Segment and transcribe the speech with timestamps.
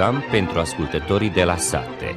[0.00, 2.16] program pentru ascultătorii de la sate.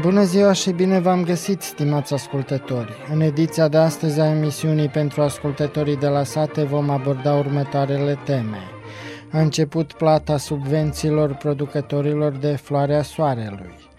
[0.00, 2.92] Bună ziua și bine v-am găsit, stimați ascultători!
[3.12, 8.60] În ediția de astăzi a emisiunii pentru ascultătorii de la sate vom aborda următoarele teme.
[9.32, 13.90] A început plata subvențiilor producătorilor de floarea soarelui.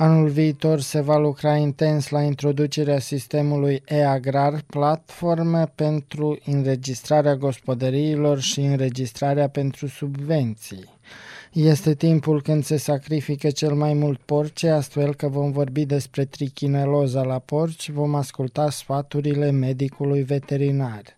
[0.00, 8.60] Anul viitor se va lucra intens la introducerea sistemului e-agrar, platformă pentru înregistrarea gospodăriilor și
[8.60, 10.84] înregistrarea pentru subvenții.
[11.52, 17.22] Este timpul când se sacrifică cel mai mult porci, astfel că vom vorbi despre trichineloza
[17.22, 21.17] la porci, vom asculta sfaturile medicului veterinar.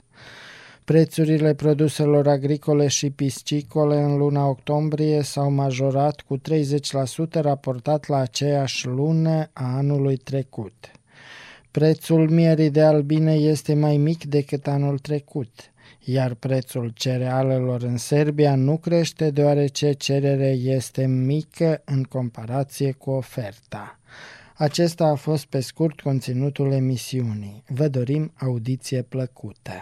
[0.85, 6.41] Prețurile produselor agricole și piscicole în luna octombrie s-au majorat cu 30%
[7.31, 10.91] raportat la aceeași lună a anului trecut.
[11.71, 15.73] Prețul mierii de albine este mai mic decât anul trecut,
[16.05, 23.99] iar prețul cerealelor în Serbia nu crește deoarece cererea este mică în comparație cu oferta.
[24.55, 27.63] Acesta a fost pe scurt conținutul emisiunii.
[27.67, 29.73] Vă dorim audiție plăcută!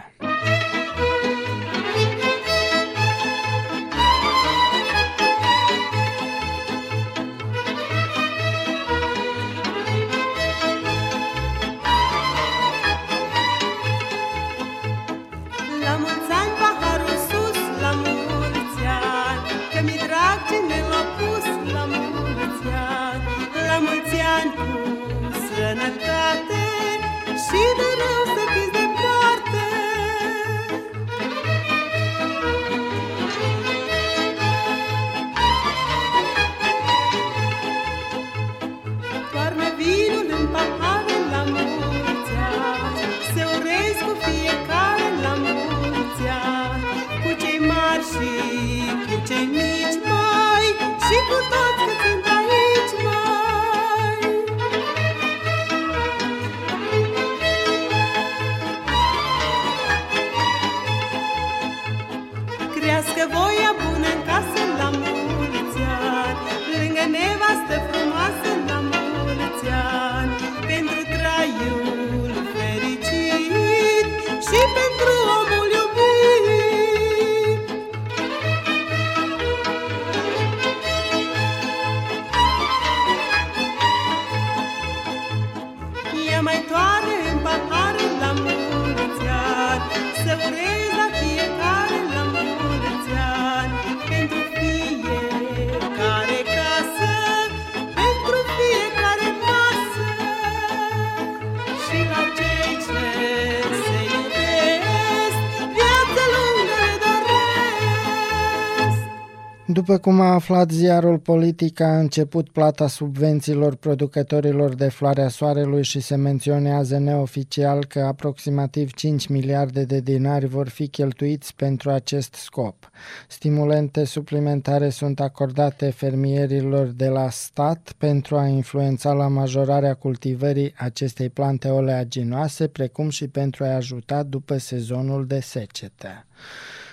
[109.89, 115.99] După cum a aflat ziarul Politica, a început plata subvențiilor producătorilor de floarea soarelui și
[115.99, 122.89] se menționează neoficial că aproximativ 5 miliarde de dinari vor fi cheltuiți pentru acest scop.
[123.27, 131.29] Stimulente suplimentare sunt acordate fermierilor de la stat pentru a influența la majorarea cultivării acestei
[131.29, 136.25] plante oleaginoase, precum și pentru a ajuta după sezonul de secetă.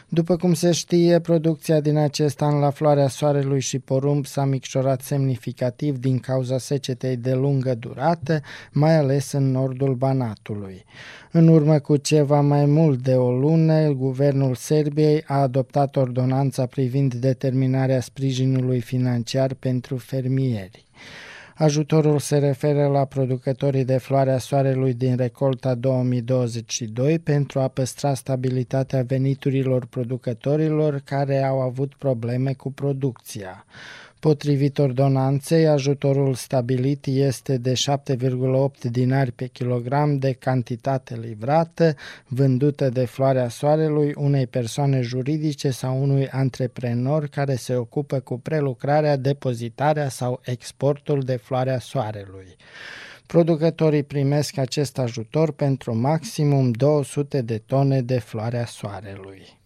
[0.09, 5.01] După cum se știe, producția din acest an la floarea soarelui și porumb s-a micșorat
[5.03, 8.41] semnificativ din cauza secetei de lungă durată,
[8.73, 10.85] mai ales în nordul Banatului.
[11.33, 17.15] În urmă cu ceva mai mult de o lună, guvernul Serbiei a adoptat ordonanța privind
[17.15, 20.86] determinarea sprijinului financiar pentru fermieri.
[21.59, 29.03] Ajutorul se referă la producătorii de floarea soarelui din recolta 2022 pentru a păstra stabilitatea
[29.03, 33.65] veniturilor producătorilor care au avut probleme cu producția.
[34.21, 41.95] Potrivit ordonanței, ajutorul stabilit este de 7,8 dinari pe kilogram de cantitate livrată,
[42.27, 49.17] vândută de floarea soarelui unei persoane juridice sau unui antreprenor care se ocupă cu prelucrarea,
[49.17, 52.57] depozitarea sau exportul de floarea soarelui.
[53.27, 59.59] Producătorii primesc acest ajutor pentru maximum 200 de tone de floarea soarelui.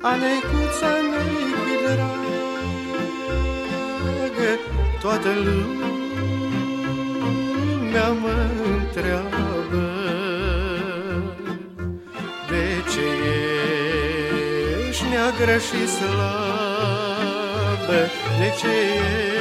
[0.00, 2.18] Anecuța nechi dragă
[5.00, 5.78] Toată lumea
[8.08, 9.86] mă întreabă
[12.48, 13.08] De ce
[14.88, 16.18] ești neagră și slabă
[18.38, 19.37] De ce ești neagră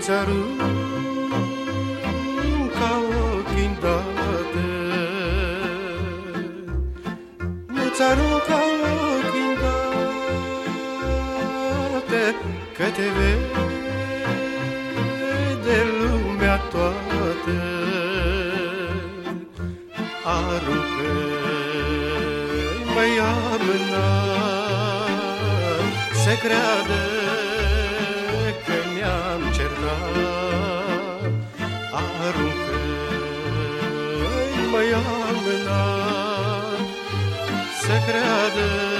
[0.08, 0.42] țărânca
[3.54, 4.68] chindate.
[7.66, 8.62] Mă țărânca
[9.32, 9.84] chindate,
[12.76, 12.86] că
[29.80, 31.32] ne-am certat
[32.26, 32.78] Aruncă
[34.70, 35.84] Măi amâna
[37.80, 38.97] Să creadă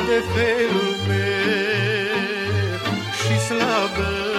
[0.07, 2.81] de felul meu
[3.19, 4.32] Și slabă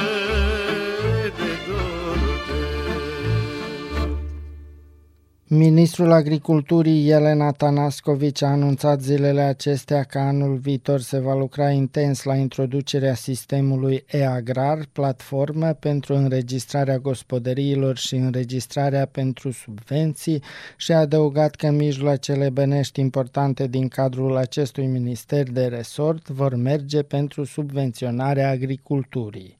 [5.64, 12.22] Ministrul Agriculturii Elena Tanascovici a anunțat zilele acestea că anul viitor se va lucra intens
[12.22, 20.42] la introducerea sistemului e-agrar, platformă pentru înregistrarea gospodăriilor și înregistrarea pentru subvenții
[20.76, 27.02] și a adăugat că mijloacele bănești importante din cadrul acestui minister de resort vor merge
[27.02, 29.56] pentru subvenționarea agriculturii.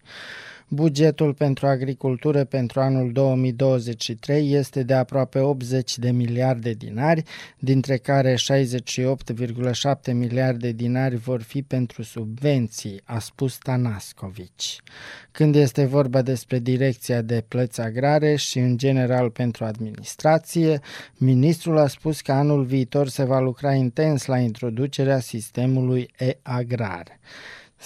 [0.75, 7.23] Bugetul pentru agricultură pentru anul 2023 este de aproape 80 de miliarde dinari,
[7.59, 14.81] dintre care 68,7 miliarde dinari vor fi pentru subvenții, a spus Tanascovici.
[15.31, 20.81] Când este vorba despre direcția de plăți agrare și în general pentru administrație,
[21.17, 27.19] ministrul a spus că anul viitor se va lucra intens la introducerea sistemului e-agrar.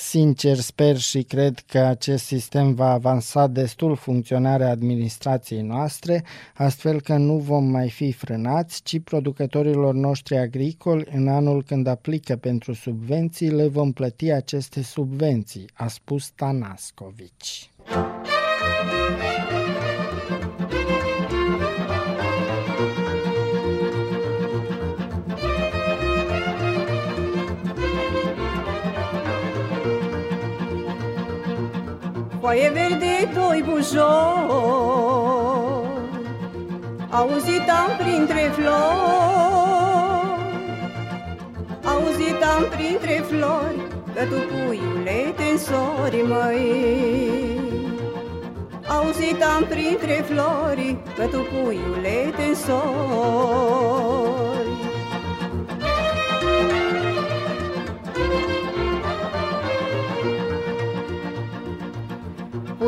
[0.00, 6.24] Sincer sper și cred că acest sistem va avansa destul funcționarea administrației noastre,
[6.54, 12.36] astfel că nu vom mai fi frânați, ci producătorilor noștri agricoli în anul când aplică
[12.36, 17.70] pentru subvenții le vom plăti aceste subvenții, a spus Tanascovici.
[32.48, 34.06] Foaie verde, doi bujori
[37.10, 38.78] Auzit am printre flori.
[41.84, 43.80] Auzit am printre flori
[44.14, 47.60] Că tu puiule te însori, măi.
[48.86, 53.78] Auzit am printre flori Că tu puiule te însori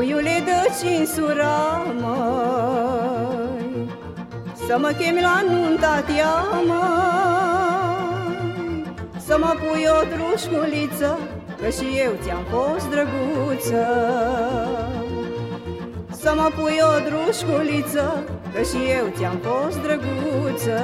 [0.00, 3.88] Puiule de cinsura, măi
[4.66, 6.34] Să mă chemi la nunta tia,
[6.66, 7.74] măi.
[9.26, 11.18] Să mă pui o drușculiță
[11.62, 13.86] Că și eu ți-am fost drăguță.
[16.10, 20.80] Să mă pui o drușculiță Că și eu ți-am fost drăguță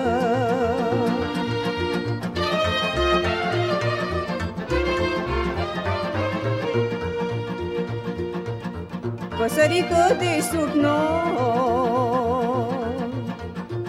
[9.47, 10.97] Păsărică de sub noi.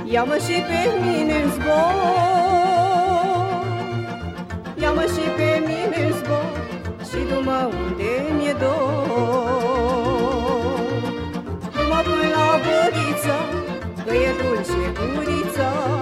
[0.04, 2.86] Ia-mă și pe mine în zbor.
[4.82, 6.58] Ia-mă și pe mine în zbor
[7.10, 9.68] Și du-mă unde mi-e dor.
[11.74, 13.38] Du-mă până la băriță
[14.06, 15.97] Că e dulce gurița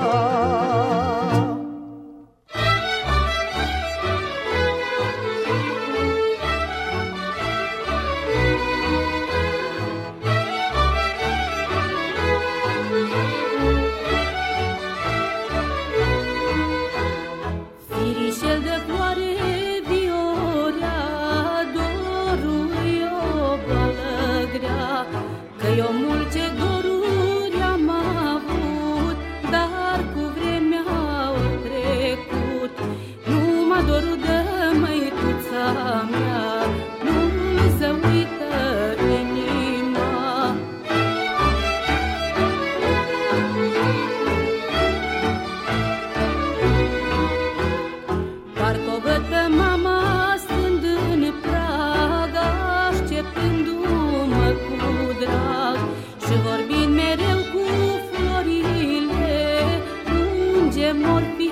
[61.03, 61.49] mor fi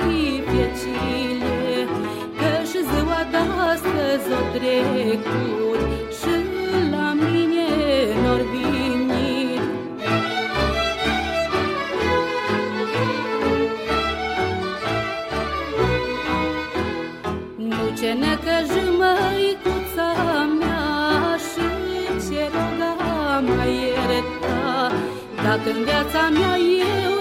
[0.52, 1.88] vecile
[2.38, 5.80] Că și ziua de-astăzi o trecut
[6.20, 6.34] și
[6.92, 7.68] la mine
[8.22, 9.62] n-or venit
[17.56, 20.10] Nu ce necăjă măicuța
[20.60, 21.66] mea Și
[22.30, 22.94] ce roga
[23.56, 24.92] mai ierta
[25.44, 27.13] Dacă în viața mea eu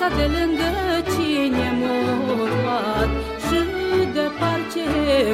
[0.00, 0.70] Viața de lângă
[1.12, 1.96] cine m-a
[2.62, 3.10] luat.
[3.44, 3.60] Și
[4.14, 4.86] de parce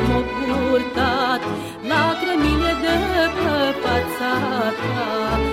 [0.09, 1.43] m-a purtat
[1.89, 2.97] Lacrimile de
[3.37, 4.33] pe fața
[4.81, 5.46] ta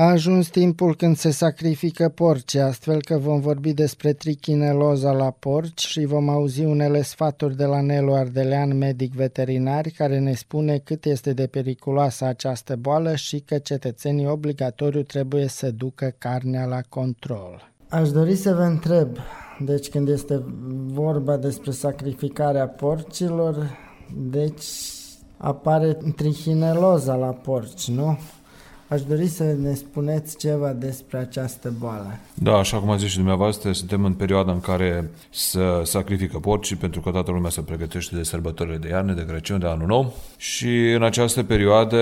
[0.00, 5.80] A ajuns timpul când se sacrifică porci, astfel că vom vorbi despre trichineloza la porci
[5.80, 11.04] și vom auzi unele sfaturi de la Nelu Ardelean, medic veterinar, care ne spune cât
[11.04, 17.72] este de periculoasă această boală și că cetățenii obligatoriu trebuie să ducă carnea la control.
[17.88, 19.16] Aș dori să vă întreb,
[19.64, 20.42] deci când este
[20.86, 23.78] vorba despre sacrificarea porcilor,
[24.30, 24.64] deci
[25.36, 28.18] apare trihineloza la porci, nu?
[28.90, 32.18] Aș dori să ne spuneți ceva despre această boală.
[32.34, 36.76] Da, așa cum a zis și dumneavoastră, suntem în perioada în care se sacrifică porcii
[36.76, 40.14] pentru că toată lumea se pregătește de sărbătorile de iarnă, de Crăciun, de Anul Nou
[40.36, 41.98] și în această perioadă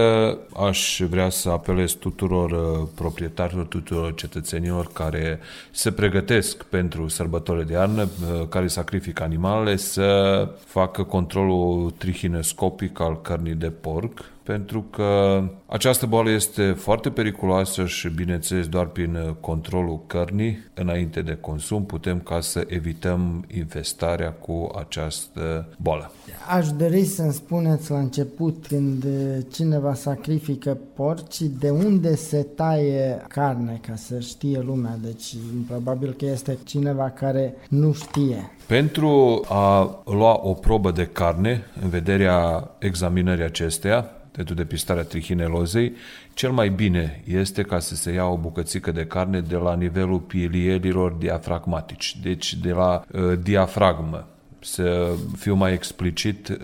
[0.57, 5.40] aș vrea să apelez tuturor uh, proprietarilor, tuturor cetățenilor care
[5.71, 13.21] se pregătesc pentru sărbătorile de iarnă, uh, care sacrifică animalele, să facă controlul trihinescopic al
[13.21, 20.00] cărnii de porc, pentru că această boală este foarte periculoasă și, bineînțeles, doar prin controlul
[20.07, 26.12] cărnii, înainte de consum, putem ca să evităm infestarea cu această boală.
[26.49, 29.05] Aș dori să-mi spuneți la început, când
[29.52, 34.99] cineva sacrifică porci, de unde se taie carne, ca să știe lumea.
[35.02, 35.35] Deci,
[35.67, 38.50] probabil că este cineva care nu știe.
[38.67, 45.92] Pentru a lua o probă de carne, în vederea examinării acesteia, pentru depistarea trihinelozei,
[46.35, 50.18] cel mai bine este ca să se ia o bucățică de carne de la nivelul
[50.18, 54.28] pielierilor diafragmatici, deci de la uh, diafragmă.
[54.61, 56.57] Să fiu mai explicit, uh,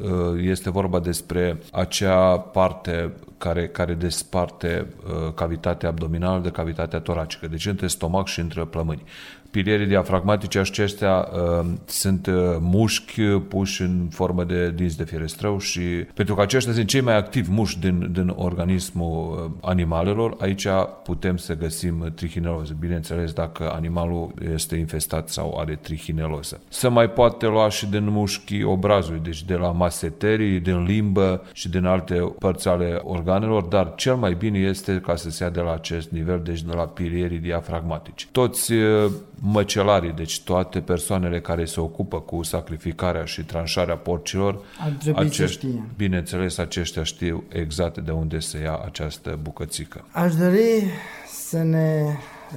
[0.43, 7.67] este vorba despre acea parte care, care desparte uh, cavitatea abdominală de cavitatea toracică, deci
[7.67, 9.03] între stomac și între plămâni.
[9.55, 15.81] Pilierii diafragmatice acestea uh, sunt uh, mușchi puși în formă de dinți de fierestrău și
[16.15, 20.67] pentru că aceștia sunt cei mai activi mușchi din, din organismul uh, animalelor, aici
[21.05, 22.77] putem să găsim trihineloză.
[22.81, 26.61] Bineînțeles, dacă animalul este infestat sau are trihineloză.
[26.69, 31.69] Se mai poate lua și din mușchii obrazului, deci de la maseterii, din limbă și
[31.69, 35.51] din alte părți ale organelor organelor, dar cel mai bine este ca să se ia
[35.51, 38.29] de la acest nivel, deci de la pilierii diafragmatici.
[38.33, 39.11] Toți uh,
[39.47, 45.47] măcelarii, deci toate persoanele care se ocupă cu sacrificarea și tranșarea porcilor, Ar trebui să
[45.47, 45.83] știe.
[45.97, 50.05] bineînțeles, aceștia știu exact de unde se ia această bucățică.
[50.11, 50.85] Aș dori
[51.49, 52.03] să ne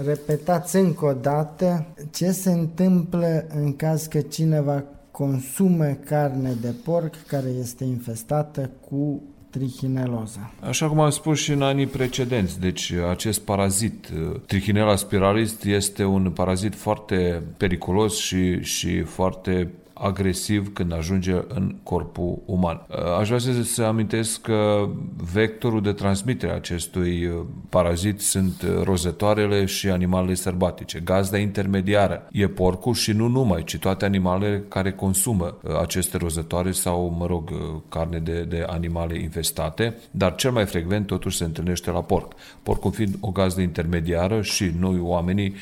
[0.05, 7.13] repetați încă o dată ce se întâmplă în caz că cineva consumă carne de porc
[7.27, 10.53] care este infestată cu trichineloza.
[10.59, 14.07] Așa cum am spus și în anii precedenți, deci acest parazit,
[14.45, 22.39] Trichinella spiralis, este un parazit foarte periculos și, și foarte agresiv când ajunge în corpul
[22.45, 22.81] uman.
[23.19, 24.89] Aș vrea să, să amintesc că
[25.33, 27.31] vectorul de transmitere a acestui
[27.69, 30.99] parazit sunt rozătoarele și animalele sărbatice.
[30.99, 37.15] Gazda intermediară e porcul și nu numai, ci toate animalele care consumă aceste rozătoare sau,
[37.17, 37.49] mă rog,
[37.89, 42.33] carne de, de animale infestate, dar cel mai frecvent totuși se întâlnește la porc.
[42.63, 45.55] Porcul fiind o gazdă intermediară și noi oamenii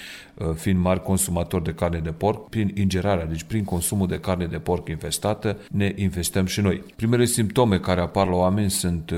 [0.56, 4.58] fiind mari consumatori de carne de porc, prin ingerarea, deci prin consumul de carne de
[4.58, 6.84] porc infestată, ne infestăm și noi.
[6.96, 9.12] Primele simptome care apar la oameni sunt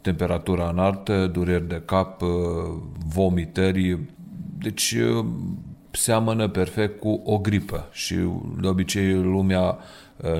[0.00, 2.22] temperatura înaltă, dureri de cap,
[3.06, 3.98] vomitări,
[4.58, 4.96] deci
[5.90, 8.14] seamănă perfect cu o gripă și
[8.60, 9.78] de obicei lumea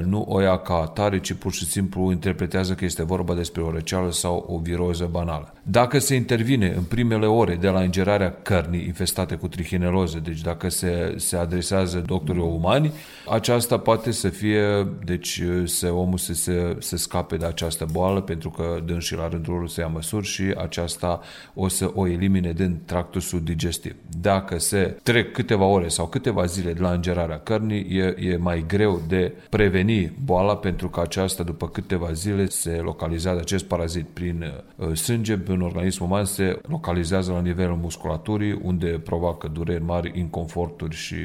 [0.04, 3.70] nu o ia ca atare, ci pur și simplu interpretează că este vorba despre o
[3.70, 5.54] răceală sau o viroză banală.
[5.62, 10.68] Dacă se intervine în primele ore de la ingerarea cărnii infestate cu trichineloză, deci dacă
[10.68, 12.92] se, se adresează doctorilor umani,
[13.28, 18.50] aceasta poate să fie, deci să omul să se, să scape de această boală, pentru
[18.50, 21.20] că dânșii la rândul lor să ia măsuri și aceasta
[21.54, 23.94] o să o elimine din tractul subdigestiv.
[24.20, 28.64] Dacă se trec câteva ore sau câteva zile de la ingerarea cărnii, e, e mai
[28.68, 34.06] greu de pre preveni boala pentru că aceasta după câteva zile se localizează acest parazit
[34.06, 40.18] prin uh, sânge, în organismul uman se localizează la nivelul musculaturii unde provoacă dureri mari,
[40.18, 41.16] inconforturi și,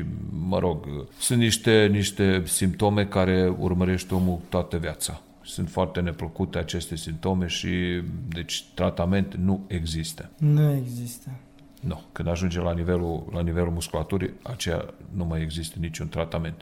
[0.48, 0.86] mă rog,
[1.20, 5.22] sunt niște, niște simptome care urmărește omul toată viața.
[5.44, 10.30] Sunt foarte neplăcute aceste simptome și, deci, tratament nu există.
[10.38, 11.30] Nu există.
[11.88, 12.02] Nu.
[12.12, 16.62] Când ajunge la nivelul, la nivelul musculaturii, aceea nu mai există niciun tratament.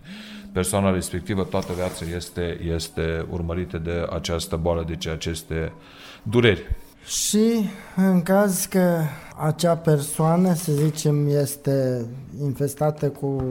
[0.51, 5.71] Persoana respectivă toată viața este, este urmărită de această boală, deci aceste
[6.23, 6.75] dureri.
[7.05, 8.99] Și în caz că
[9.37, 12.05] acea persoană, să zicem, este
[12.41, 13.43] infestată cu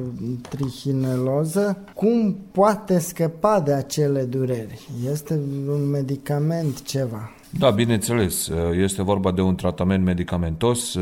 [0.49, 4.89] trihineloză, cum poate scăpa de acele dureri?
[5.11, 7.31] Este un medicament, ceva?
[7.59, 8.51] Da, bineînțeles.
[8.77, 10.99] Este vorba de un tratament medicamentos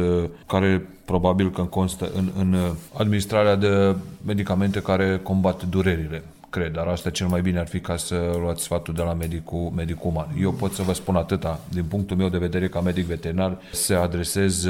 [0.47, 2.57] care probabil că constă în, în
[2.93, 3.95] administrarea de
[4.27, 8.63] medicamente care combat durerile cred, dar asta cel mai bine ar fi ca să luați
[8.63, 10.29] sfatul de la medicul, medicul uman.
[10.41, 13.95] Eu pot să vă spun atâta, din punctul meu de vedere ca medic veterinar, să
[13.95, 14.67] adresez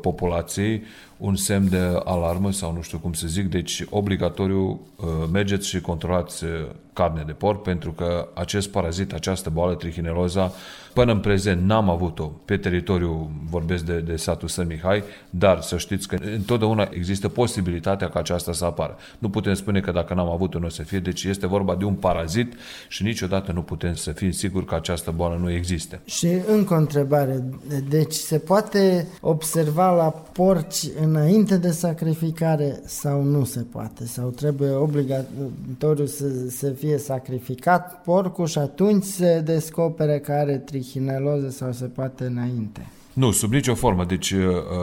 [0.00, 0.82] populației
[1.22, 4.80] un semn de alarmă sau nu știu cum să zic, deci obligatoriu
[5.32, 6.44] mergeți și controlați
[6.92, 10.52] carne de porc pentru că acest parazit, această boală trichineloza,
[10.92, 15.78] până în prezent n-am avut-o pe teritoriu, vorbesc de, de satul Sân Mihai, dar să
[15.78, 18.96] știți că întotdeauna există posibilitatea ca aceasta să apară.
[19.18, 21.84] Nu putem spune că dacă n-am avut-o nu o să fie, deci este vorba de
[21.84, 22.54] un parazit
[22.88, 26.00] și niciodată nu putem să fim siguri că această boală nu există.
[26.04, 27.44] Și încă o întrebare,
[27.88, 34.06] deci se poate observa la porci înainte de sacrificare sau nu se poate?
[34.06, 41.50] Sau trebuie obligatoriu să se fie sacrificat porcul și atunci se descopere că are trichineloză
[41.50, 42.90] sau se poate înainte?
[43.12, 44.04] Nu, sub nicio formă.
[44.04, 44.34] Deci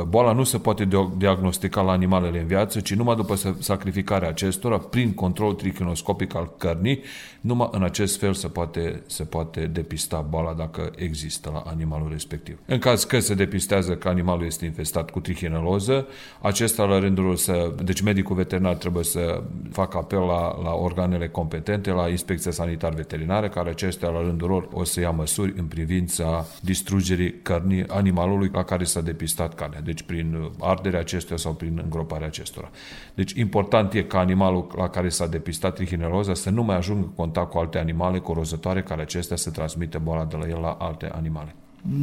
[0.08, 0.88] boala nu se poate
[1.18, 7.02] diagnostica la animalele în viață, ci numai după sacrificarea acestora, prin control trichinoscopic al cărnii,
[7.42, 12.58] numai în acest fel se poate, se poate depista boala dacă există la animalul respectiv.
[12.65, 16.08] În caz că se depistează că animalul este infestat cu trichineloză,
[16.42, 17.72] acesta la rândul să...
[17.84, 23.70] Deci medicul veterinar trebuie să facă apel la, la organele competente, la inspecția sanitar-veterinară, care
[23.70, 28.18] acestea la rândul lor o să ia măsuri în privința distrugerii cărnii animalului
[28.51, 32.69] la care s-a depistat carnea, deci prin arderea acestuia sau prin îngroparea acestora.
[33.13, 37.13] Deci important e ca animalul la care s-a depistat trichineloza să nu mai ajungă în
[37.13, 41.12] contact cu alte animale corozătoare care acestea să transmite boala de la el la alte
[41.15, 41.55] animale.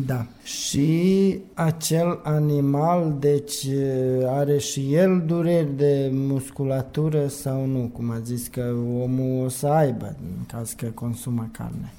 [0.06, 0.26] Da.
[0.42, 3.66] Și acel animal, deci
[4.26, 7.90] are și el dureri de musculatură sau nu?
[7.92, 11.92] Cum a zis că omul o să aibă în caz că consumă carne.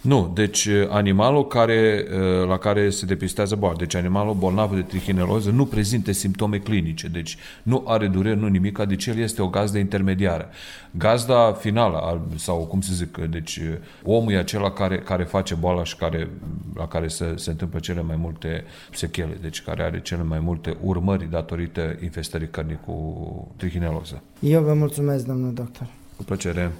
[0.00, 4.80] Nu, deci uh, animalul care, uh, la care se depistează boala, deci animalul bolnav de
[4.80, 9.48] trichineloză nu prezintă simptome clinice, deci nu are dureri, nu nimic, deci el este o
[9.48, 10.48] gazdă intermediară.
[10.90, 13.64] Gazda finală, sau cum să zic, deci uh,
[14.02, 16.30] omul e acela care, care face boala și care,
[16.74, 20.76] la care se, se întâmplă cele mai multe sechele, deci care are cele mai multe
[20.82, 24.22] urmări datorită infestării cărnii cu trichineloză.
[24.40, 25.86] Eu vă mulțumesc, domnul doctor.
[26.16, 26.72] Cu plăcere.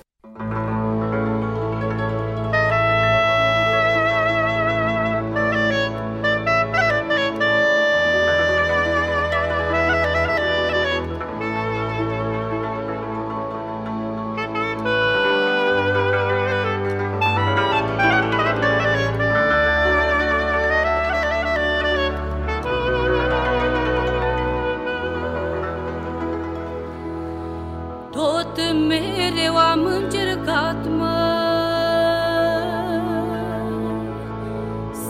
[28.16, 28.56] tot
[28.88, 31.20] mereu am încercat, mă,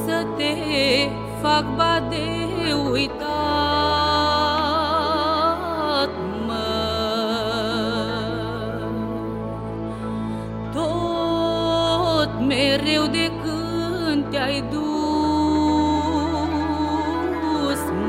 [0.05, 0.55] să te
[1.43, 2.27] fac ba de
[2.91, 3.25] uitat,
[6.47, 6.69] mă.
[10.73, 14.81] Tot mereu de când te-ai dus,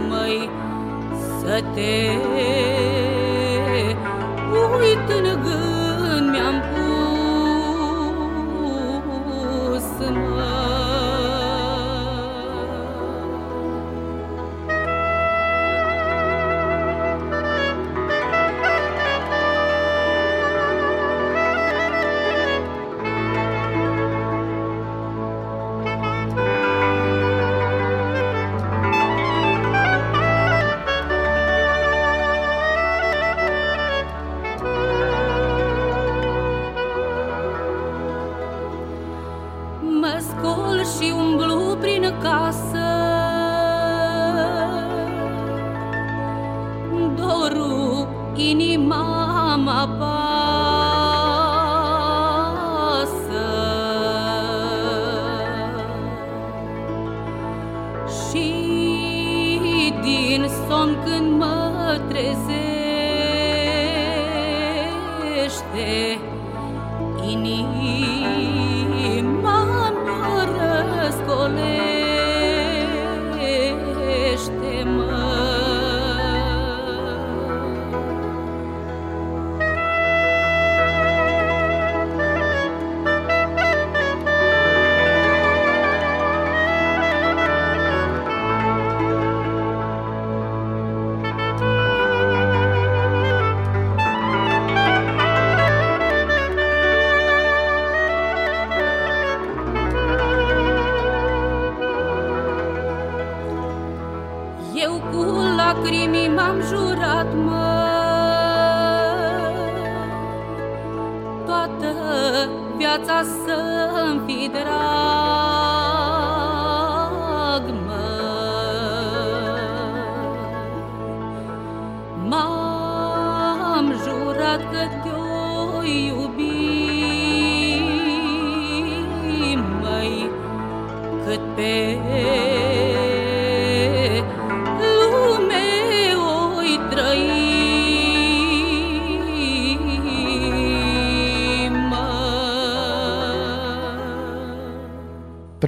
[0.10, 0.50] măi,
[1.40, 1.92] să te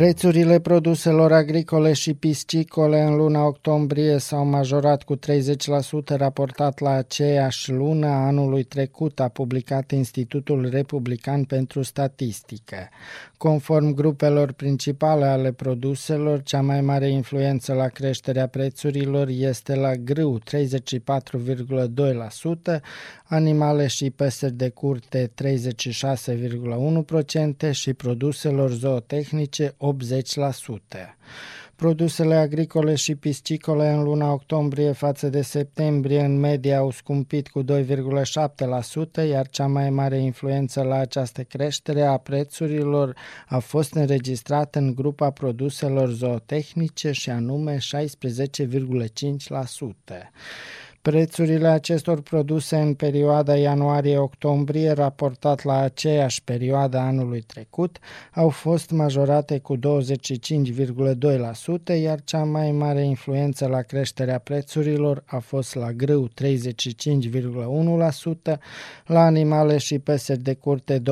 [0.10, 5.20] Prețurile produselor agricole și piscicole în luna octombrie s-au majorat cu 30%
[6.08, 12.90] raportat la aceeași lună a anului trecut, a publicat Institutul Republican pentru Statistică.
[13.38, 20.40] Conform grupelor principale ale produselor, cea mai mare influență la creșterea prețurilor este la grâu
[20.40, 20.44] 34,2%,
[23.24, 25.32] animale și păsări de curte
[27.68, 31.16] 36,1% și produselor zootehnice 80%.
[31.80, 37.64] Produsele agricole și piscicole în luna octombrie față de septembrie în medie au scumpit cu
[37.64, 37.68] 2,7%,
[39.30, 43.16] iar cea mai mare influență la această creștere a prețurilor
[43.48, 47.82] a fost înregistrată în grupa produselor zootehnice și anume 16,5%.
[51.02, 58.00] Prețurile acestor produse în perioada ianuarie-octombrie, raportat la aceeași perioadă anului trecut,
[58.34, 59.82] au fost majorate cu 25,2%,
[62.02, 66.34] iar cea mai mare influență la creșterea prețurilor a fost la grâu 35,1%,
[69.06, 71.04] la animale și păsări de curte 26,7%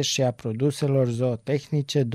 [0.00, 2.08] și a produselor zootehnice 28,1%.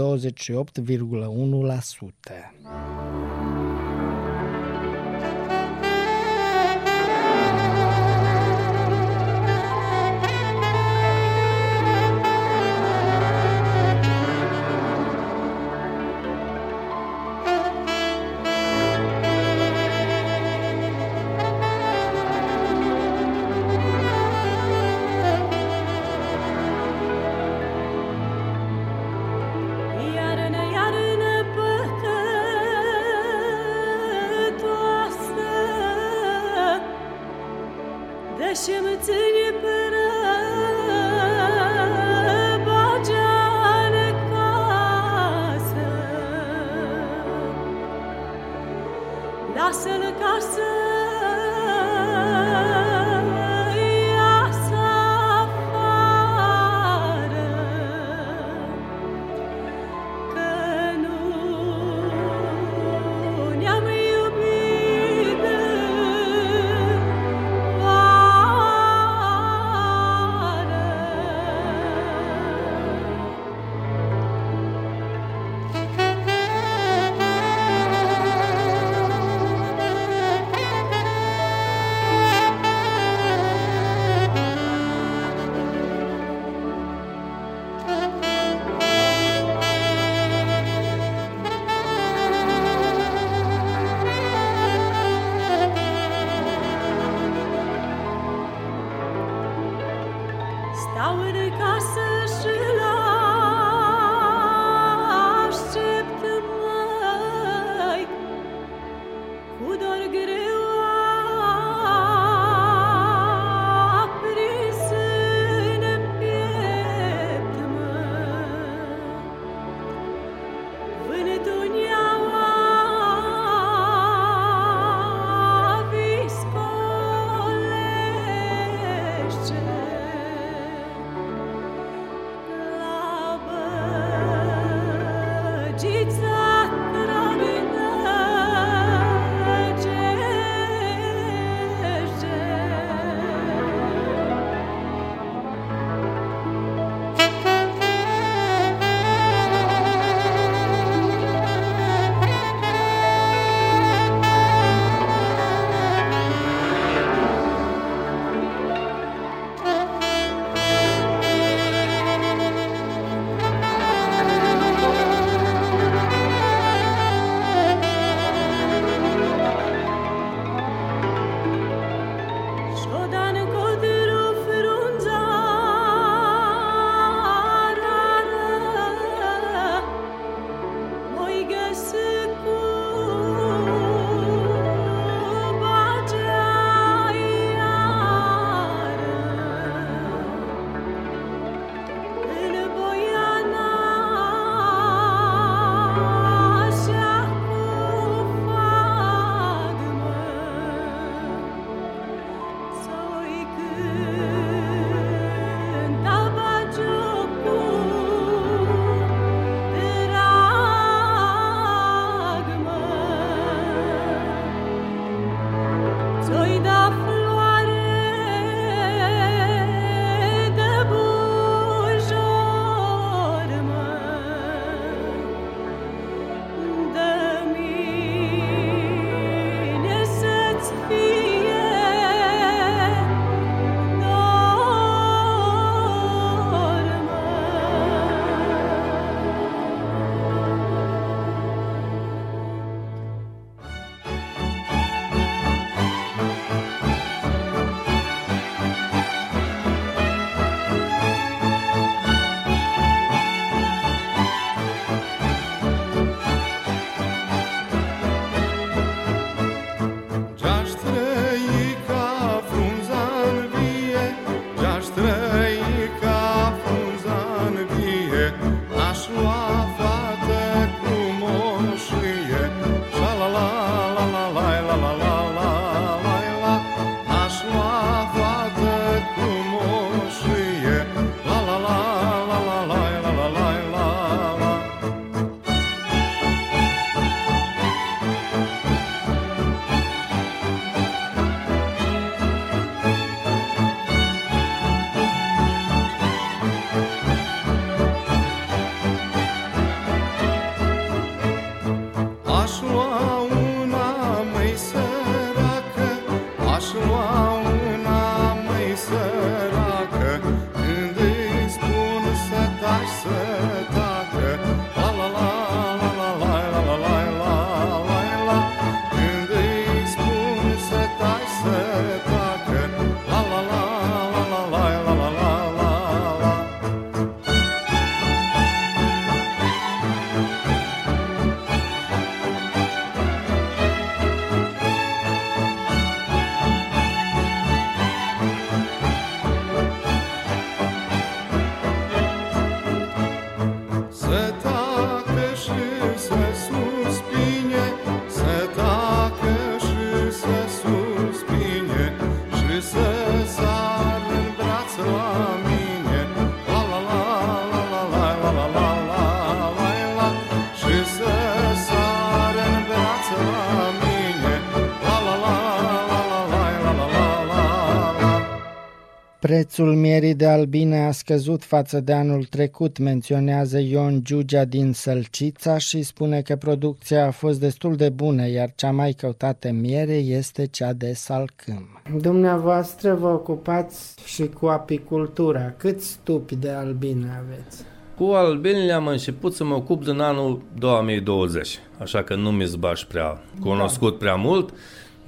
[369.30, 375.58] Prețul mierii de albine a scăzut față de anul trecut, menționează Ion Giugea din Sălcița
[375.58, 380.46] și spune că producția a fost destul de bună, iar cea mai căutată miere este
[380.46, 381.82] cea de salcâm.
[382.02, 385.54] Dumneavoastră vă ocupați și cu apicultura.
[385.58, 387.64] Câți stupi de albine aveți?
[387.98, 392.84] Cu albinele am început să mă ocup din anul 2020, așa că nu mi zbaș
[392.84, 394.54] prea cunoscut prea mult.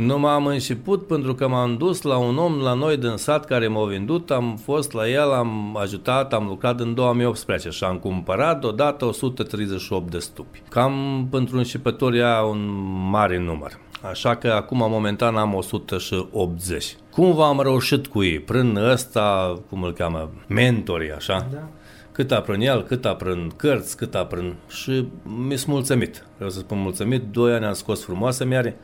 [0.01, 3.67] Nu m-am început pentru că m-am dus la un om la noi din sat care
[3.67, 8.59] m-a vândut, am fost la el, am ajutat, am lucrat în 2018 și am cumpărat
[8.59, 10.61] deodată 138 de stupi.
[10.69, 12.69] Cam pentru începători ia un
[13.09, 13.79] mare număr.
[14.09, 16.95] Așa că acum momentan am 180.
[17.11, 18.39] Cum v-am reușit cu ei?
[18.39, 21.47] Prin ăsta, cum îl cheamă, mentorii, așa?
[21.51, 21.67] Da
[22.11, 24.55] cât a prin el, cât a prin cărți, cât a prin...
[24.67, 26.25] Și mi-s mulțumit.
[26.35, 27.23] Vreau să spun mulțumit.
[27.31, 28.77] Doi ani am scos frumoasă miare.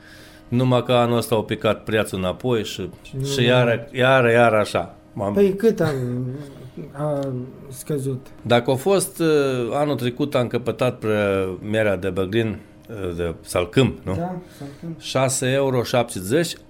[0.48, 4.96] Numai că anul ăsta au picat prețul înapoi și, și, și iară, iară, iară așa.
[5.14, 5.34] M-am...
[5.34, 5.94] Păi cât a,
[6.92, 7.20] a
[7.70, 8.28] scăzut?
[8.42, 9.28] Dacă a fost uh,
[9.72, 11.08] anul trecut, am căpătat pe
[11.62, 14.16] mierea de băglin uh, de salcâm, nu?
[14.16, 15.48] Da, salcâm.
[15.48, 15.82] 6,70 euro,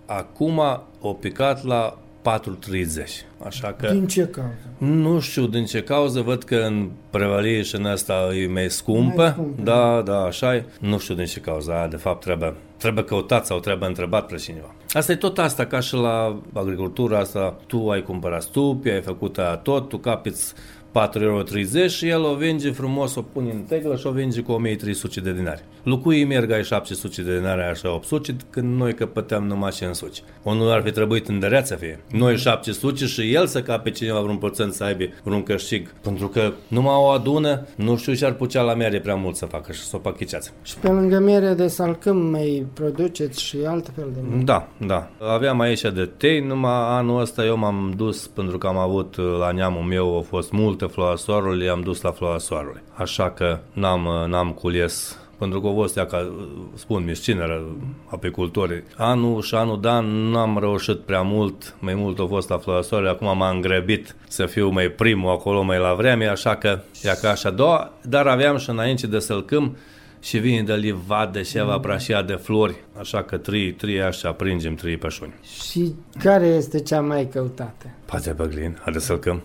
[0.06, 0.60] acum
[1.02, 3.46] au picat la 4,30.
[3.46, 3.88] Așa că...
[3.92, 4.68] Din ce cauză?
[4.78, 9.22] Nu știu din ce cauză, văd că în prevălie și în asta e mai scumpă.
[9.22, 10.66] Mai scumpă da, da, așa e.
[10.80, 14.36] Nu știu din ce cauză, aia de fapt trebuie, trebuie căutat sau trebuie întrebat pe
[14.36, 14.76] cineva.
[14.92, 19.38] Asta e tot asta, ca și la agricultura asta, tu ai cumpărat stupi, ai făcut
[19.38, 21.44] aia tot, tu capiți 4,30 euro
[21.88, 25.34] și el o vinde frumos, o pune în teglă și o vinde cu 1300 de
[25.34, 25.64] dinari.
[25.88, 30.20] Lucui merg ai 700 de dinari, așa 800, când noi căpăteam numai 500.
[30.44, 32.00] Unul ar fi trebuit în să fie.
[32.12, 35.94] Noi 700 și el să cape cineva vreun procent să aibă vreun câștig.
[36.02, 39.46] Pentru că numai o adună, nu știu ce ar putea la mere prea mult să
[39.46, 40.52] facă și să o pachiceață.
[40.64, 44.44] Și pe lângă mere de salcâm mai produceți și alte fel de mere?
[44.44, 45.10] Da, da.
[45.20, 49.52] Aveam aici de tei, numai anul ăsta eu m-am dus pentru că am avut la
[49.52, 52.82] neamul meu, a fost multe floa soarelui, i-am dus la floa soarelui.
[52.94, 56.32] Așa că n-am, n-am cules pentru că vostea, ca
[56.74, 57.66] spun miscineră,
[58.06, 62.58] apicultorii, anul și anul de an n-am reușit prea mult, mai mult a fost la
[62.58, 66.80] floa soarelui, acum m-am grăbit să fiu mai primul acolo mai la vreme, așa că
[67.04, 67.50] e ca așa.
[67.50, 69.78] Doua, dar aveam și înainte de să-l câm,
[70.20, 74.76] și vine de livadă și eva prașia de flori, așa că trei, trei așa prindem
[74.76, 75.34] trei pășuni.
[75.62, 77.86] Și care este cea mai căutată?
[78.06, 79.42] Patea Băglin, a de sălcăm.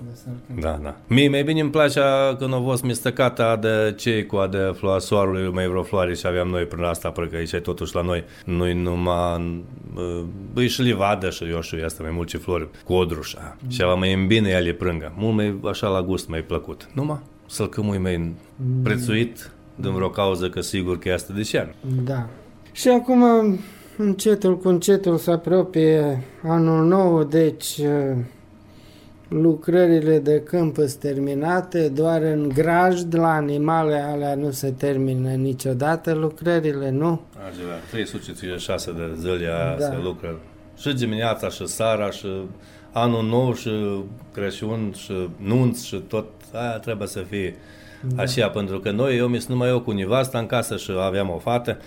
[0.61, 0.97] Da, da.
[1.07, 2.01] Mie mai bine îmi place
[2.39, 6.27] când au fost mistăcata de cei cu a de floa soarului, mai vreo floare și
[6.27, 9.65] aveam noi prin asta, pentru că aici e totuși la noi, nu numai,
[10.53, 13.57] băi și livadă și eu știu, asta mai multe flori, codrușa.
[13.63, 13.71] Mm.
[13.71, 16.89] Și ava mai îmbine ele prângă, mult mai așa la gust, mai plăcut.
[16.95, 18.83] Numai sălcămul e mai mm.
[18.83, 22.27] prețuit, din vreo cauză că sigur că este de ce Da.
[22.73, 23.25] Și acum
[23.97, 28.17] încetul cu încetul se apropie anul nou, deci uh,
[29.29, 36.13] lucrările de câmp sunt terminate, doar în grajd la animale alea nu se termină niciodată
[36.13, 37.21] lucrările, nu?
[37.47, 39.85] Argela, 356 de zile da.
[39.85, 40.39] se lucră
[40.77, 42.29] și dimineața și seara și
[42.93, 43.71] anul nou și
[44.33, 47.57] Crăciun și nunți și tot aia trebuie să fie
[48.15, 48.23] da.
[48.23, 51.39] Așa, pentru că noi, eu mi numai eu cu nevasta în casă și aveam o
[51.39, 51.79] fată,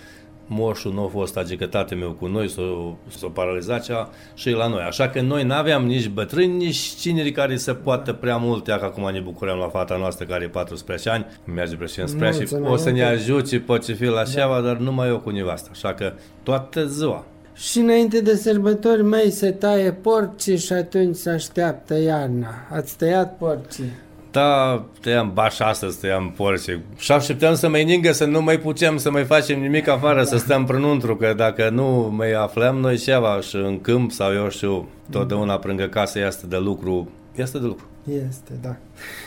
[0.46, 4.82] moșul nu a fost agicătate meu cu noi, s-a, s-a paralizat cea și la noi.
[4.82, 8.84] Așa că noi nu aveam nici bătrâni, nici cineri care se poate prea multe, că
[8.84, 12.76] acum ne bucurăm la fata noastră care e 14 ani, merge pe 15 și o
[12.76, 14.66] să ne ajute, poate fi la șeava, da.
[14.66, 15.68] dar numai eu cu nevasta.
[15.72, 16.12] Așa că
[16.42, 17.24] toată ziua.
[17.54, 22.48] Și înainte de sărbători mei se taie porci și atunci se așteaptă iarna.
[22.70, 24.04] Ați tăiat porcii?
[24.36, 26.78] Da, tăiam baș astăzi, tăiam porci.
[26.96, 30.24] Și așteptăm să mai ningă, să nu mai putem să mai facem nimic afară, da.
[30.24, 34.48] să stăm prănuntru, că dacă nu mai aflăm noi ceva și în câmp sau eu
[34.48, 37.84] știu, totdeauna prângă casă este de lucru, este de lucru.
[38.28, 38.76] Este, da.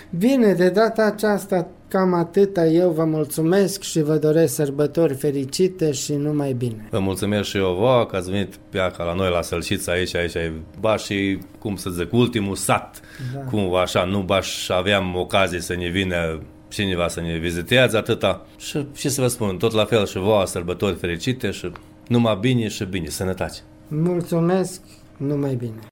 [0.09, 2.65] Bine, de data aceasta cam atâta.
[2.65, 6.87] Eu vă mulțumesc și vă doresc sărbători fericite și numai bine.
[6.91, 10.15] Vă mulțumesc și eu vouă că ați venit pe acá la noi la Sălșița aici,
[10.15, 13.01] aici e baș și, cum să zic, ultimul sat.
[13.33, 13.39] Da.
[13.39, 18.45] Cum așa, nu baș aveam ocazie să ne vină cineva să ne vizitează atâta.
[18.57, 21.71] Și, și să vă spun, tot la fel și vouă sărbători fericite și
[22.07, 23.57] numai bine și bine, sănătate.
[23.87, 24.81] Mulțumesc,
[25.17, 25.88] numai bine.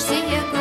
[0.00, 0.59] Ce știe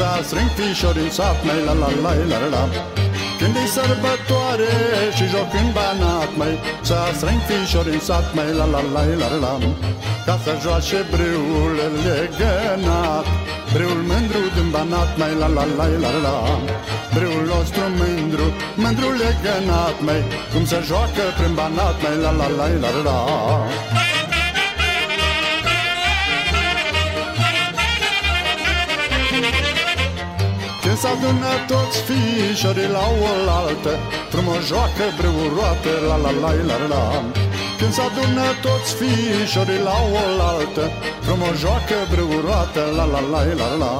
[0.00, 2.64] măi Să strâng fișori în sat, măi, la la la la la la
[3.38, 4.72] Când e sărbătoare
[5.16, 6.54] și joc în banat, măi
[6.88, 9.54] Să strâng fișori în sat, măi, la la la la la la
[10.26, 13.26] Ca să joace brâul legănat
[13.72, 16.36] Brâul mândru din banat, mai la la la la la
[17.14, 18.46] Brâul nostru mândru,
[18.82, 20.20] mândru legănat, mai
[20.52, 23.99] Cum se joacă prin banat, mai la la la la la
[31.00, 33.92] Când s-adună toți fișorii la oaltă
[34.32, 37.04] Frumos joacă brâul roată, la la la la la
[37.78, 40.84] Când s-adună toți fișorii la oaltă
[41.26, 43.94] Frumos joacă brâul roată, la la la la la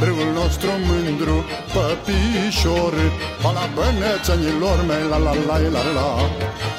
[0.00, 1.36] Brâul nostru mândru,
[1.74, 2.94] păpișor
[3.42, 6.10] Pa la bănețănilor mei, la la la la la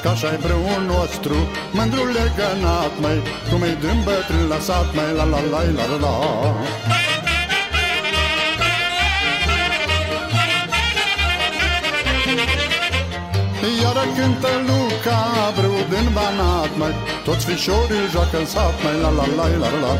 [0.02, 1.36] Ca așa-i brâul nostru,
[1.76, 5.96] mândru legănat, măi Cum îi dâm bătrân la sat, măi, la la la la la
[6.04, 6.14] la
[13.82, 15.20] Iară cântă Luca
[15.56, 16.94] Brâu din Banat, mai
[17.26, 19.92] Toți fișorii joacă în sat, mai la la la la la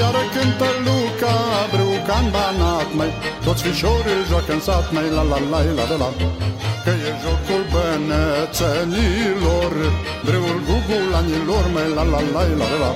[0.00, 1.36] Iară cântă Luca
[1.72, 3.10] Brâu ca în Banat, mai
[3.44, 6.10] Toți fișorii joacă în sat, mai la la la la la la
[6.84, 9.72] Că e jocul bănețenilor
[10.26, 12.92] Brâul gugulanilor, mai la la la la la la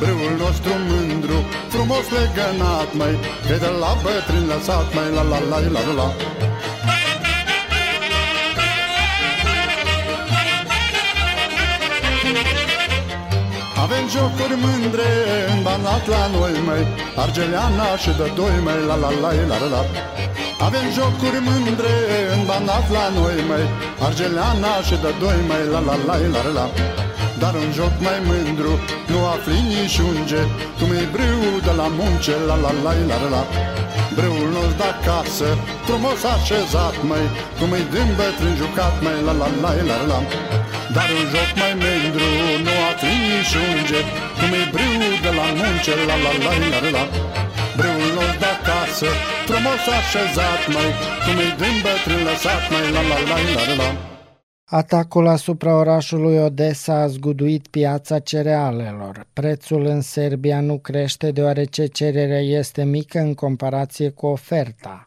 [0.00, 1.38] Brâul nostru mândru,
[1.72, 3.14] frumos legănat, mai
[3.46, 6.08] Că de la bătrin lăsat, mai la la la la la la
[13.84, 15.08] Avem jocuri mândre
[15.52, 16.84] în banat la noi, măi
[17.24, 19.82] Argeleana și de doi, măi, la la la la la la
[20.66, 21.94] Avem jocuri mândre
[22.34, 23.66] în banat la noi, măi
[24.06, 26.66] Argeleana și de doi, măi, la la la la la la
[27.40, 28.72] Dar un joc mai mândru
[29.10, 30.42] nu afli nici unge
[30.78, 33.42] Cum e brâul de la munce, la la la la la la
[34.16, 35.48] Brâul nostru de acasă,
[35.86, 37.26] frumos așezat, măi
[37.58, 40.20] Cum e din bătrân jucat, măi, la la la la la la
[40.96, 42.28] dar un joc mai mândru
[42.66, 44.00] nu afli nici unge
[44.38, 47.04] Cum e brâul de la munce, la la la la la la
[47.78, 49.08] Brâul nostru de acasă,
[49.48, 50.90] frumos așezat, măi
[51.24, 53.88] Cum e din bătrân lăsat, măi, la la la la la la
[54.66, 59.26] Atacul asupra orașului Odessa a zguduit piața cerealelor.
[59.32, 65.06] Prețul în Serbia nu crește deoarece cererea este mică în comparație cu oferta.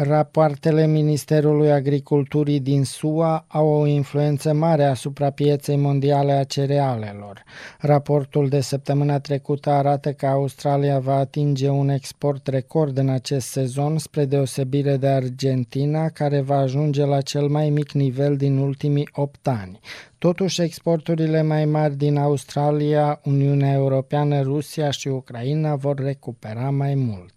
[0.00, 7.42] Rapoartele Ministerului Agriculturii din SUA au o influență mare asupra pieței mondiale a cerealelor.
[7.78, 13.98] Raportul de săptămâna trecută arată că Australia va atinge un export record în acest sezon,
[13.98, 19.48] spre deosebire de Argentina, care va ajunge la cel mai mic nivel din ultimii 8
[19.48, 19.78] ani.
[20.18, 27.32] Totuși, exporturile mai mari din Australia, Uniunea Europeană, Rusia și Ucraina vor recupera mai mult.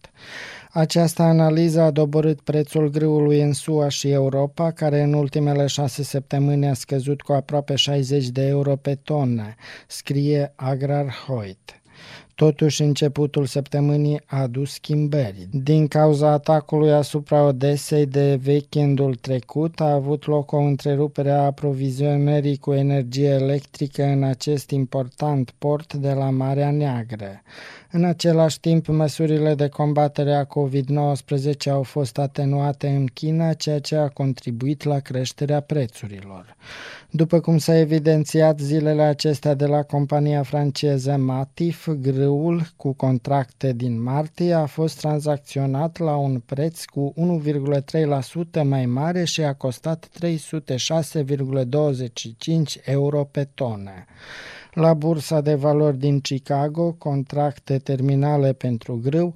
[0.73, 6.67] Această analiză a doborât prețul grâului în SUA și Europa, care în ultimele șase săptămâni
[6.67, 9.53] a scăzut cu aproape 60 de euro pe tonă,
[9.87, 11.81] scrie Agrar Hoyt.
[12.35, 15.47] Totuși, începutul săptămânii a adus schimbări.
[15.51, 22.57] Din cauza atacului asupra Odesei de weekendul trecut, a avut loc o întrerupere a aprovizionării
[22.57, 27.41] cu energie electrică în acest important port de la Marea Neagră.
[27.93, 33.95] În același timp, măsurile de combatere a COVID-19 au fost atenuate în China, ceea ce
[33.95, 36.55] a contribuit la creșterea prețurilor.
[37.09, 44.01] După cum s-a evidențiat zilele acestea de la compania franceză Matif, grâul cu contracte din
[44.01, 47.13] martie a fost tranzacționat la un preț cu
[48.61, 50.25] 1,3% mai mare și a costat 306,25
[52.83, 54.05] euro pe tonă.
[54.73, 59.35] La bursa de valori din Chicago, contracte terminale pentru grâu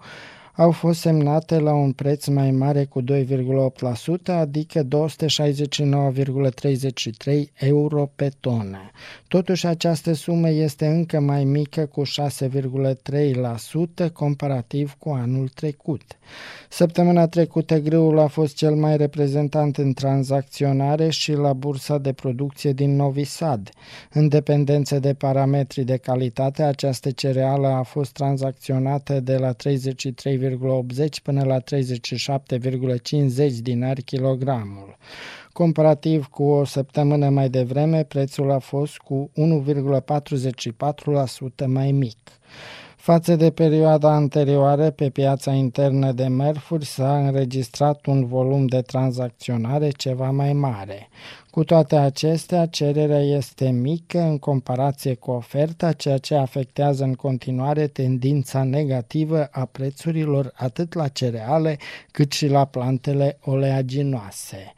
[0.55, 3.07] au fost semnate la un preț mai mare cu 2,8%,
[4.25, 4.87] adică 269,33
[7.53, 8.91] euro pe tonă.
[9.35, 16.01] Totuși, această sumă este încă mai mică cu 6,3% comparativ cu anul trecut.
[16.69, 22.71] Săptămâna trecută grâul a fost cel mai reprezentant în tranzacționare și la bursa de producție
[22.71, 23.69] din Novi Sad.
[24.11, 30.43] În dependență de parametri de calitate, această cereală a fost tranzacționată de la 33 37,80
[31.23, 31.63] până la 37,50
[33.61, 34.97] dinari kilogramul.
[35.57, 42.17] Comparativ cu o săptămână mai devreme, prețul a fost cu 1,44% mai mic.
[42.95, 49.89] Față de perioada anterioară, pe piața internă de mărfuri s-a înregistrat un volum de tranzacționare
[49.89, 51.09] ceva mai mare.
[51.51, 57.87] Cu toate acestea, cererea este mică în comparație cu oferta, ceea ce afectează în continuare
[57.87, 61.77] tendința negativă a prețurilor atât la cereale
[62.11, 64.73] cât și la plantele oleaginoase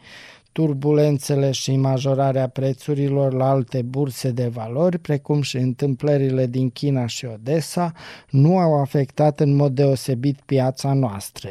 [0.58, 7.26] turbulențele și majorarea prețurilor la alte burse de valori, precum și întâmplările din China și
[7.26, 7.94] Odessa,
[8.30, 11.50] nu au afectat în mod deosebit piața noastră.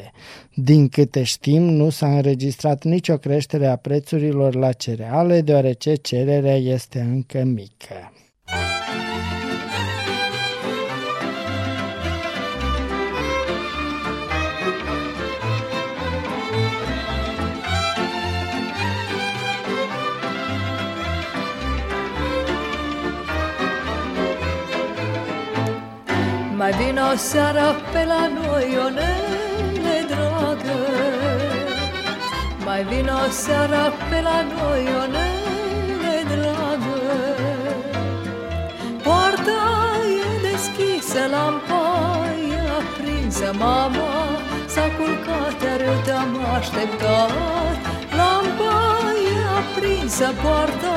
[0.54, 7.00] Din câte știm, nu s-a înregistrat nicio creștere a prețurilor la cereale, deoarece cererea este
[7.00, 8.12] încă mică.
[26.66, 30.78] Mai vin o seară pe la noi, o nene dragă.
[32.64, 36.98] Mai vin o seară pe la noi, o nene dragă.
[39.02, 39.62] Poarta
[40.22, 41.84] e deschisă, lampa
[42.50, 44.14] e aprinsă Mama
[44.66, 47.34] s-a culcat, iar eu te-am așteptat.
[47.44, 47.95] Lampa e
[49.66, 50.96] aprinsă, poarta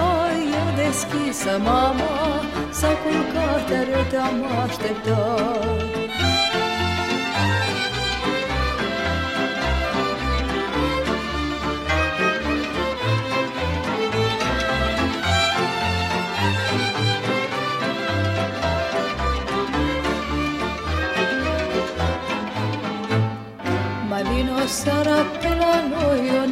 [0.59, 2.39] e deschisă Mama
[2.71, 5.89] S-a culcat, dar eu te-am așteptat?
[24.09, 26.48] Mai vin o seară pe la noi,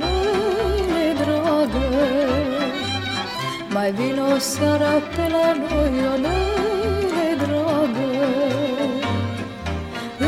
[3.88, 8.10] mai vin o seară pe la noi, o nere dragă.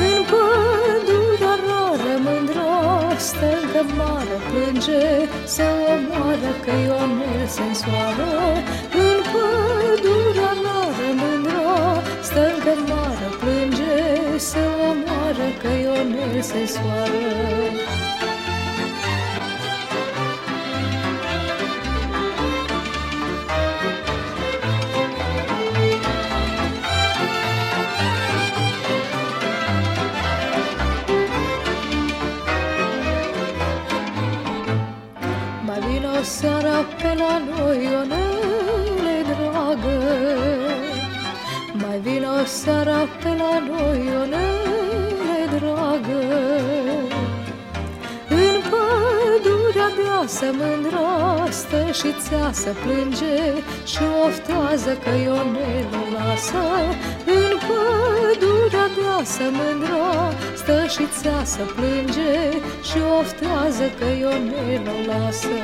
[0.02, 2.72] În pădurea rară mândră
[3.28, 5.06] Stelcă mare plânge
[5.46, 8.32] Se omoară că Ionel se însoară
[9.04, 11.70] În pădurea rară mândră
[12.28, 13.98] Stelcă mare plânge
[14.38, 17.20] Se omoară că Ionel se însoară
[50.40, 53.40] pădurea deasă mândra stă și țea să plânge
[53.86, 56.64] Și oftează că Ionel o lasă
[57.26, 62.36] În pădurea deasă mândra stă și țea să plânge
[62.88, 65.58] Și oftează că Ionel o lasă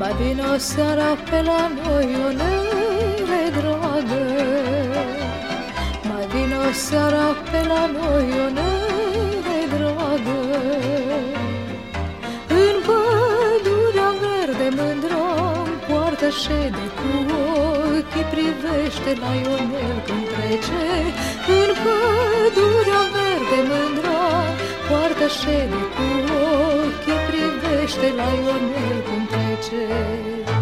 [0.00, 4.22] Mai vino seara pe la noi, Ionele dragă.
[6.08, 10.40] Mai vino seara pe la noi, Ionele dragă.
[12.60, 15.24] În pădurea verde mândră
[15.88, 17.10] poartă șede cu
[17.42, 20.84] ochii Privește la Ionel când trece.
[21.58, 24.18] În pădurea verde mândră
[24.88, 26.06] poartă șede cu
[26.84, 30.59] ochii Privește la Ionel când trece wanted.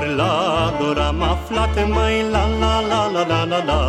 [0.00, 3.80] Leacuri la dor am aflat măi La la la la la la la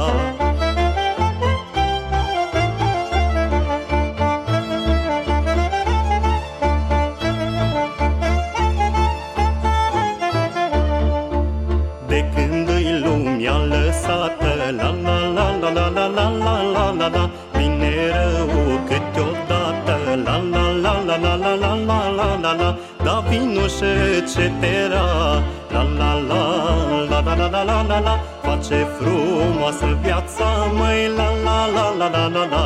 [12.08, 17.08] De când îi lumea lăsată La la la la la la la la la la
[17.08, 22.78] la Vine rău câteodată La la la la la la la la la la la
[23.04, 26.42] Da vino și cetera La la la
[27.10, 30.46] la la la la la la la Face frumoasă viața
[30.78, 32.64] măi La la la la la la la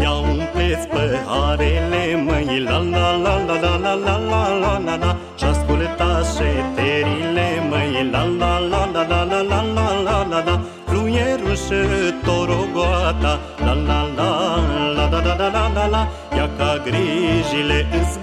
[0.00, 5.16] Ia umpleți păharele măi La la la la la la la la la la la
[5.36, 10.60] Și ascultați șeterile măi La la la la la la la la la la la
[10.60, 10.75] Fluierul și
[12.24, 16.08] torogoata La la la, la da, da da da la la la.
[16.36, 18.18] Ia ca grijile îți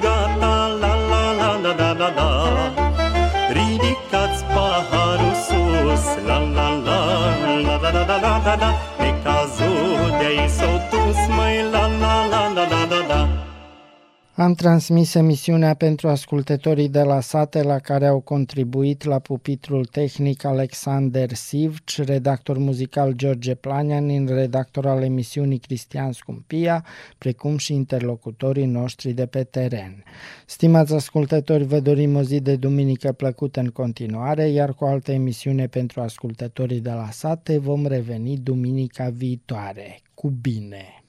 [14.43, 20.43] Am transmis emisiunea pentru ascultătorii de la sate la care au contribuit la pupitrul tehnic
[20.43, 26.85] Alexander Sivci, redactor muzical George Planian, redactor al emisiunii Cristian Scumpia,
[27.17, 30.03] precum și interlocutorii noștri de pe teren.
[30.45, 35.67] Stimați ascultători, vă dorim o zi de duminică plăcută în continuare, iar cu altă emisiune
[35.67, 39.99] pentru ascultătorii de la sate vom reveni duminica viitoare.
[40.13, 41.03] Cu bine!